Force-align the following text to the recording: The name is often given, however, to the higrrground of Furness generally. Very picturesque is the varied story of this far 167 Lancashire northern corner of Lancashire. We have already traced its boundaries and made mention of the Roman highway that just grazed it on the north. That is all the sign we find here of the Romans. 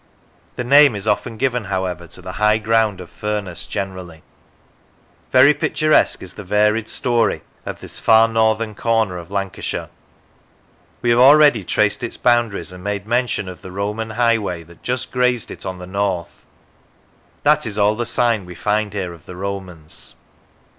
The 0.55 0.63
name 0.63 0.95
is 0.95 1.07
often 1.07 1.37
given, 1.37 1.65
however, 1.65 2.07
to 2.07 2.23
the 2.23 2.33
higrrground 2.33 2.99
of 3.01 3.07
Furness 3.07 3.67
generally. 3.67 4.23
Very 5.31 5.53
picturesque 5.53 6.23
is 6.23 6.33
the 6.33 6.43
varied 6.43 6.87
story 6.87 7.43
of 7.67 7.81
this 7.81 7.99
far 7.99 8.25
167 8.25 8.33
Lancashire 8.33 8.33
northern 8.33 8.81
corner 8.81 9.19
of 9.21 9.29
Lancashire. 9.29 9.89
We 11.03 11.11
have 11.11 11.19
already 11.19 11.63
traced 11.63 12.01
its 12.03 12.17
boundaries 12.17 12.71
and 12.71 12.83
made 12.83 13.05
mention 13.05 13.47
of 13.47 13.61
the 13.61 13.71
Roman 13.71 14.09
highway 14.09 14.63
that 14.63 14.81
just 14.81 15.11
grazed 15.11 15.51
it 15.51 15.67
on 15.67 15.77
the 15.77 15.85
north. 15.85 16.47
That 17.43 17.67
is 17.67 17.77
all 17.77 17.93
the 17.95 18.07
sign 18.07 18.47
we 18.47 18.55
find 18.55 18.93
here 18.93 19.13
of 19.13 19.27
the 19.27 19.35
Romans. 19.35 20.15